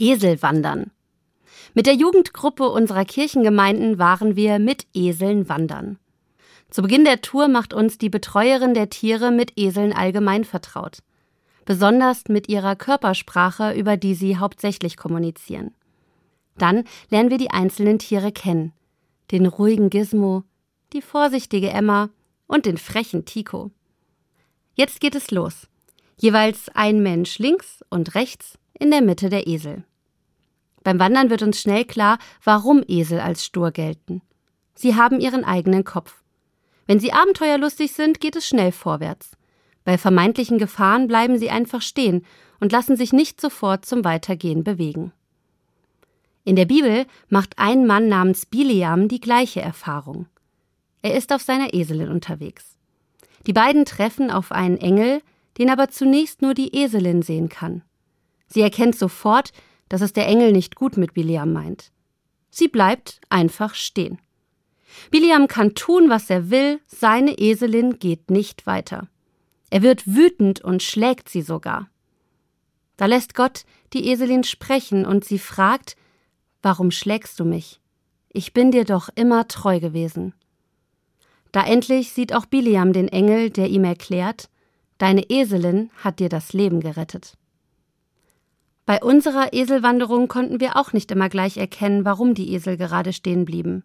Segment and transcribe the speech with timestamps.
[0.00, 0.90] Eselwandern.
[1.74, 5.98] Mit der Jugendgruppe unserer Kirchengemeinden waren wir mit Eseln wandern.
[6.70, 10.98] Zu Beginn der Tour macht uns die Betreuerin der Tiere mit Eseln allgemein vertraut.
[11.64, 15.74] Besonders mit ihrer Körpersprache, über die sie hauptsächlich kommunizieren.
[16.56, 18.72] Dann lernen wir die einzelnen Tiere kennen.
[19.30, 20.44] Den ruhigen Gizmo,
[20.92, 22.10] die vorsichtige Emma
[22.46, 23.70] und den frechen Tico.
[24.74, 25.68] Jetzt geht es los.
[26.16, 29.84] Jeweils ein Mensch links und rechts, in der Mitte der Esel.
[30.82, 34.22] Beim Wandern wird uns schnell klar, warum Esel als stur gelten.
[34.74, 36.22] Sie haben ihren eigenen Kopf.
[36.86, 39.36] Wenn sie abenteuerlustig sind, geht es schnell vorwärts.
[39.84, 42.24] Bei vermeintlichen Gefahren bleiben sie einfach stehen
[42.60, 45.12] und lassen sich nicht sofort zum Weitergehen bewegen.
[46.44, 50.26] In der Bibel macht ein Mann namens Biliam die gleiche Erfahrung.
[51.02, 52.76] Er ist auf seiner Eselin unterwegs.
[53.46, 55.22] Die beiden treffen auf einen Engel,
[55.58, 57.82] den aber zunächst nur die Eselin sehen kann.
[58.46, 59.52] Sie erkennt sofort,
[59.90, 61.92] dass es der Engel nicht gut mit Biliam meint.
[62.48, 64.18] Sie bleibt einfach stehen.
[65.10, 69.08] Biliam kann tun, was er will, seine Eselin geht nicht weiter.
[69.68, 71.88] Er wird wütend und schlägt sie sogar.
[72.96, 75.96] Da lässt Gott die Eselin sprechen und sie fragt,
[76.62, 77.80] Warum schlägst du mich?
[78.28, 80.34] Ich bin dir doch immer treu gewesen.
[81.52, 84.48] Da endlich sieht auch Biliam den Engel, der ihm erklärt,
[84.98, 87.38] Deine Eselin hat dir das Leben gerettet.
[88.90, 93.44] Bei unserer Eselwanderung konnten wir auch nicht immer gleich erkennen, warum die Esel gerade stehen
[93.44, 93.84] blieben.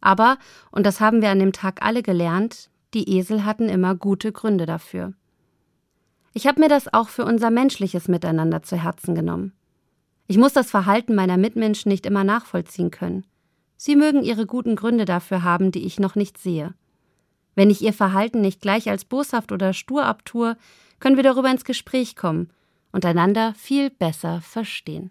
[0.00, 0.38] Aber,
[0.70, 4.64] und das haben wir an dem Tag alle gelernt, die Esel hatten immer gute Gründe
[4.64, 5.12] dafür.
[6.32, 9.52] Ich habe mir das auch für unser menschliches Miteinander zu Herzen genommen.
[10.26, 13.26] Ich muss das Verhalten meiner Mitmenschen nicht immer nachvollziehen können.
[13.76, 16.72] Sie mögen ihre guten Gründe dafür haben, die ich noch nicht sehe.
[17.56, 20.56] Wenn ich ihr Verhalten nicht gleich als boshaft oder stur abtue,
[20.98, 22.50] können wir darüber ins Gespräch kommen
[22.92, 25.10] und einander viel besser verstehen.